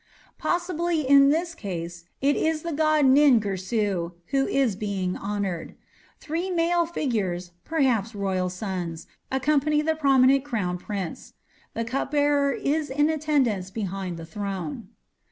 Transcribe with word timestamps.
Possibly 0.39 1.07
in 1.07 1.29
this 1.29 1.53
case 1.53 2.05
it 2.21 2.35
is 2.35 2.63
the 2.63 2.71
god 2.73 3.05
Nin 3.05 3.39
Girsu 3.39 4.13
who 4.29 4.47
is 4.47 4.75
being 4.75 5.15
honoured. 5.15 5.75
Three 6.19 6.49
male 6.49 6.87
figures, 6.87 7.51
perhaps 7.65 8.15
royal 8.15 8.49
sons, 8.49 9.05
accompany 9.29 9.83
the 9.83 9.93
prominent 9.95 10.43
crown 10.43 10.79
prince. 10.79 11.33
The 11.75 11.85
cup 11.85 12.09
bearer 12.09 12.51
is 12.51 12.89
in 12.89 13.11
attendance 13.11 13.69
behind 13.69 14.17
the 14.17 14.25
throne. 14.25 14.87